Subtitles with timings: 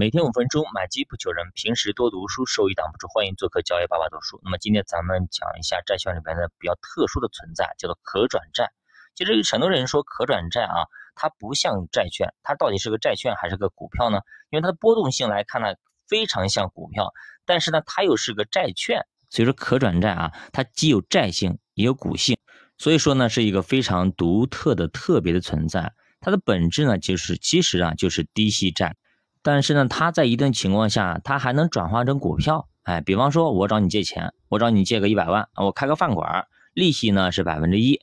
[0.00, 1.50] 每天五分钟，买基不求人。
[1.56, 3.08] 平时多读书，收益挡不住。
[3.08, 4.40] 欢迎做客交易爸爸读书。
[4.44, 8.70] 那么今天咱们讲一下债券里边的比较特殊的存在，叫做可转债。
[9.16, 14.20] 其实很多人说可转债啊，它不像债券，它到底是个债券还是个股票呢？
[14.50, 15.74] 因为它的波动性来看呢，
[16.06, 17.12] 非常像股票，
[17.44, 19.04] 但是呢，它又是个债券。
[19.28, 22.38] 所以说可转债啊，它既有债性也有股性，
[22.76, 25.92] 所以说呢，是一个非常独特的、特别的存在。
[26.20, 28.94] 它的本质呢，就是其实啊，就是低息债。
[29.42, 32.68] 但是呢，它在一定情况下，它还能转化成股票。
[32.82, 38.00] 哎，比方说，我找你借钱，我找你借个一百万，我开个饭馆，利息呢是百分之一。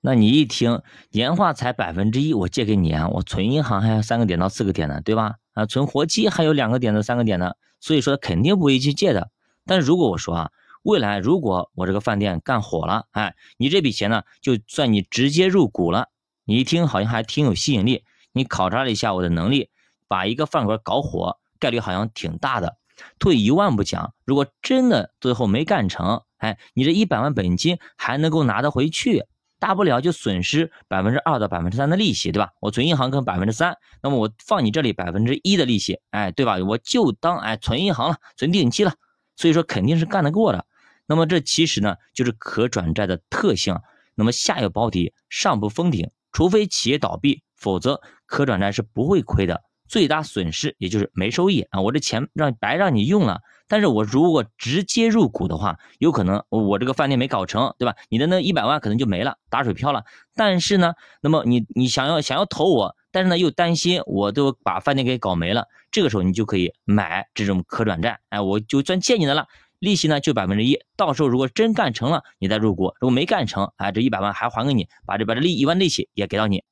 [0.00, 5.34] 那你一听年化才百分之一，我借给你啊，我存银行还有三个点到四个点呢，对吧？
[5.54, 9.30] 啊，存活期还有两个点到三个点呢，所以说肯定不会去借的。
[9.66, 10.50] 但是如果我说啊，
[10.84, 16.08] 未来如果我这个饭店干火了，哎，你这笔钱呢就算你直接入股了。
[16.44, 19.68] 你一听好像还挺有吸引力，你考察了一下我的能力。
[20.08, 22.76] 把一个饭馆搞火，概率好像挺大的。
[23.20, 29.24] 退一万步讲，如果真的最后没干成，哎，你这一百万本金还能够拿得回去，
[29.60, 32.50] 大不了就损失百分之二到百分之三的利息，对吧？
[32.60, 36.56] 我存银行跟百分之三，那么我放你这里百分之一的利息，哎，对吧？
[36.58, 38.94] 我就当哎存银行了，存定期了，
[39.36, 40.66] 所以说肯定是干得过的。
[41.06, 43.78] 那么这其实呢，就是可转债的特性。
[44.14, 49.62] 那么下有保底，上不封顶，除非企业倒闭，否则可转债是不会亏的。
[49.88, 51.80] 最大损失也就是没收益啊！
[51.80, 57.96] 我这钱让白让你用了，但是我如果直接入股的话，有可能我这个饭店没搞成，对吧？
[58.08, 60.04] 你的那一百万可能就没了，打水漂了。
[60.36, 69.46] 但是呢，那么你你想要想要投我，但是呢又担心我都把饭店给搞没了，这个时候你就可以买这种可转债，哎，我就算借你的了，
[69.78, 76.62] 利息呢就百分之一，到时候如果真干成了，你再入股；如果没干成，哎，这一百万还还给你，把这把这利一万利息也给到你。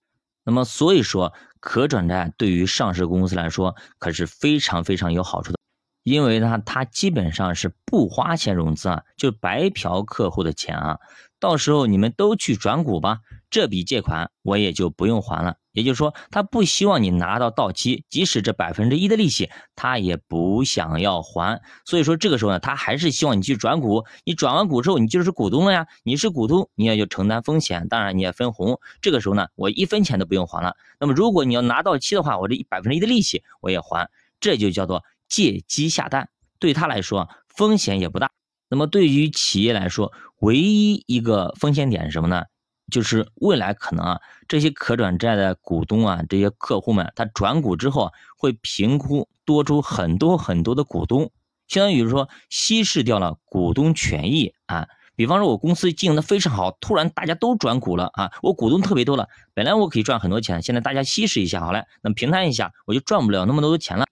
[0.45, 1.33] 那么所以说，
[1.67, 5.59] 可转债对于上市公司来说可是非常非常有好处的，
[6.05, 11.01] 因为呢，它基本上是不花钱融资啊，就白嫖客户的钱啊。
[11.41, 13.19] 到时候你们都去转股吧，
[13.51, 15.57] 这笔借款我也就不用还了。
[15.77, 21.61] 也就是说，他不希望你拿到到期，即使这百分之一的利息，他也不想要还。
[21.85, 24.07] 所以说这个时候呢，他还是希望你去转股。
[24.25, 25.87] 你转完股之后，你就是股东了呀。
[26.03, 28.81] 你是股东，你也就承担风险，当然你也分红。
[29.03, 30.75] 这个时候呢，我一分钱都不用还了。
[30.99, 34.09] 那么如果你要拿到期的话，我这一百分之一的利息我也还，
[34.41, 36.31] 这就叫做借鸡下蛋。
[36.59, 38.31] 对他来说风险也不大。
[38.71, 40.11] 那么对于企业来说，
[40.41, 42.45] 唯一一个风险点是什么呢？
[42.91, 51.31] 就是未来可能啊，这些可转债的股东啊，这些客户们，他转股之后啊，会评估多出很多很多的股东，
[51.67, 54.89] 相当于说稀释掉了股东权益啊。
[55.17, 64.06] 比方说，我公司经营的非常好，突然大家都转股了啊，我股东特别多了，本来我可以赚很多钱，现在大家稀释一下，好嘞，那平摊一下，我就赚不了那么多的钱了。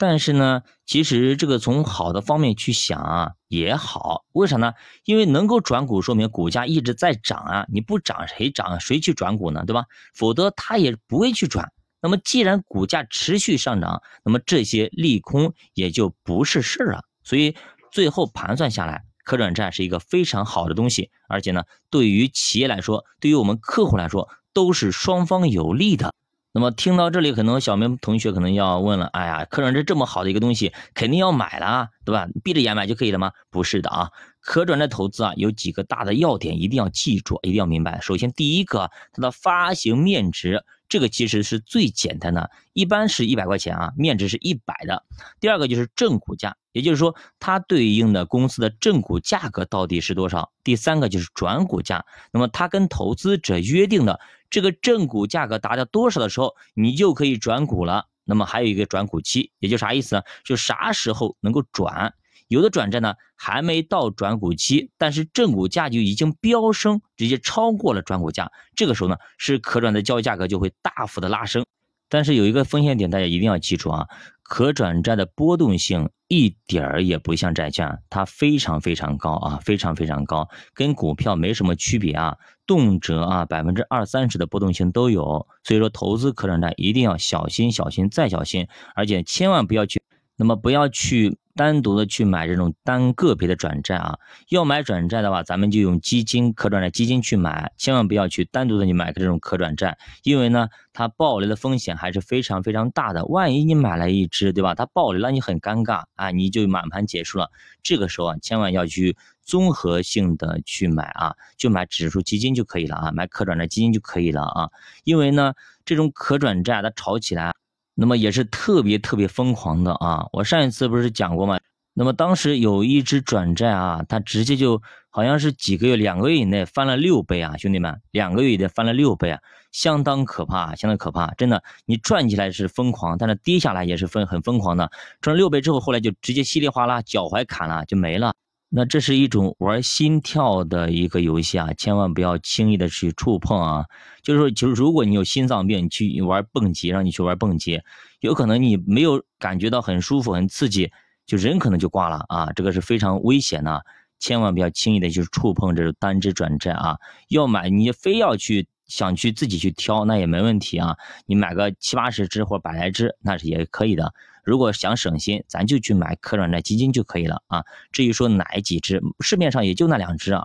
[0.00, 4.74] 但是呢，其实这个从好的方面去想啊也好，为啥呢？
[5.04, 7.66] 因为能够转股，说明股价一直在涨啊。
[7.68, 8.78] 你不涨谁涨？
[8.78, 9.64] 谁去转股呢？
[9.66, 9.86] 对吧？
[10.14, 11.72] 否则他也不会去转。
[12.00, 17.02] 那么既然股价持续上涨，那么这些利空也就不是事儿了。
[17.24, 17.56] 所以
[17.90, 26.14] 最后盘算下来，可转债是一个非常好的东西，而且呢，对于企业来说，对于我们客户来说，都是双方有利的。
[26.52, 32.26] 那么听到这里，可能小明同学可能要问了：哎呀，可转债这么好的一个东西，肯定要买了，对吧？
[32.42, 33.32] 闭着眼买就可以了吗？
[33.50, 34.10] 不是的啊，
[34.40, 38.00] 可转债投资啊，有几个大的要点，一定要记住，一定要明白。
[38.00, 40.64] 首先，第一个，它的发行面值。
[40.88, 45.04] 这个其实是最简单的，一般是一百块钱啊，面值是一百的。
[45.38, 50.52] 第二个就是正股价，也就是说它对应的公司的正股价格到底是多少。
[50.62, 58.06] 第三个就是转股价，那么它跟投资者约定的这个正股价格达到多少的时候，你就可以转股了。
[58.24, 60.22] 那么还有一个转股期，也就啥意思呢？
[60.44, 62.14] 就啥时候能够转。
[62.46, 68.52] 有的转债呢还没到转股期，但是正股价就已经飙升，直接超过了转股价。
[68.74, 71.66] 这个时候呢，是可转的交易价格就会大幅的拉升。
[72.10, 74.06] 但是有一个风险点，大家一定要记住啊，
[74.48, 82.34] 可转债的波动性一点儿也不像债券，它非常非常高啊，非常非常高，跟股票没什么区别啊，
[82.66, 85.46] 动辄啊百分之二三十的波动性都有。
[85.64, 90.00] 所以说，投资可转债一定要小心、小心再小心，而且千万不要去，
[90.38, 91.36] 那么不要去。
[91.58, 94.16] 单独的去买这种单个别的转债啊，
[94.48, 103.26] 要买转债的话，咱们就用基金可转债基金去买，千万不要去单独的你买这种可转债，因为呢，它暴雷的风险还是非常非常大的。
[103.26, 104.76] 万一你买了一只，对吧？
[104.76, 107.50] 它暴雷了，你很尴尬啊，你就满盘结束了。
[107.82, 114.70] 这个时候啊，千万要去综合性的去买啊，就买指数基金就可以了啊，买可转债基金就可以了啊，
[115.02, 117.52] 因为呢，这种可转债它炒起来。
[118.00, 120.24] 那么也是特别特别疯狂的啊！
[120.32, 121.58] 我上一次不是讲过吗？
[121.94, 124.80] 那么当时有一只转债啊，它直接就
[125.10, 129.40] 好像是几个月、两个月以内翻了六倍啊，兄弟们，两个月以内翻了六倍啊，
[129.72, 134.88] 相当可怕，相当可怕，真的，你赚起来是疯狂，但是跌下来也是疯很疯狂的。
[135.20, 138.32] 赚了六倍之后，后来就直接稀里哗啦，脚踝砍了就没了。
[138.70, 143.86] 那这是一种玩心跳的一个游戏啊，千万不要轻易的去触碰啊。
[144.22, 147.80] 就是说，就是如果你有心脏病，去玩蹦极，让你去玩蹦极，
[148.20, 150.92] 有可能你没有感觉到很舒服、很刺激。
[151.24, 153.84] 就人可能就挂了啊，这个是非常危险的，
[154.18, 156.98] 千万不要轻易的去触碰这种单只转债啊。
[157.28, 160.96] 要买你非要去想去自己去挑，那也没问题啊。
[161.26, 164.12] 你买个七八十只或百来只，那是也可以的。
[164.42, 167.62] 如果想省心，咱就去买可转债基金就可以了啊。
[167.92, 170.42] 至于说哪几只，市面上也就那两只啊。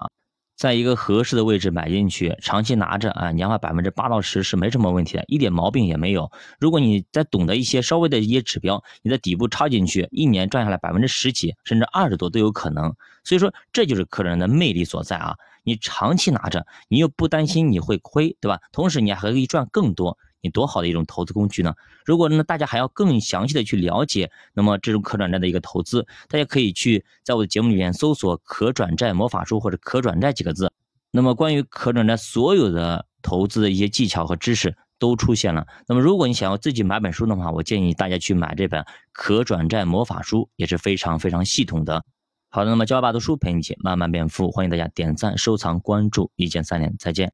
[0.56, 6.32] 在一个合适的位置买进去，长期拿着啊，年化百分之八到十是没什么问题的，一点毛病也没有。
[6.60, 12.94] 如果你再懂得一些稍微的一些指标，你在底部插进去，一年赚下来百分之十几，甚至二十多都有可能。
[13.24, 15.36] 所以说，这就是客人的魅力所在啊！
[15.64, 18.60] 你长期拿着，你又不担心你会亏，对吧？
[18.72, 20.18] 同时你还可以赚更多。
[20.46, 21.74] 你多好的一种投资工具呢？
[22.04, 30.70] 如果呢大家还要更详细的去了解，那么这种可转债的一个投资，大家可以去在我的节目里面搜索“可转债魔法书”或者“可转债”几个字。
[31.12, 35.66] 那么关于可转债所有的投资的一些技巧和知识都出现了。
[35.88, 38.82] 那么如果你想要自己买本书的话，我建议大家去买这本
[39.14, 42.04] 《可转债魔法书》，也是非常非常系统的。
[42.56, 47.22] 好的，那么教爸读书陪你一起慢慢变富，欢迎大家点赞、收藏、关注，一键三连，再见。